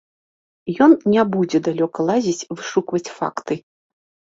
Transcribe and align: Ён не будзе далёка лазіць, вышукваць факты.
Ён 0.85 0.95
не 1.15 1.25
будзе 1.35 1.57
далёка 1.69 2.07
лазіць, 2.09 2.47
вышукваць 2.57 3.05
факты. 3.21 3.55